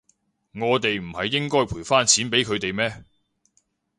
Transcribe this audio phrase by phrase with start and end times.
[0.53, 3.05] 我哋唔係應該賠返錢畀佢哋咩？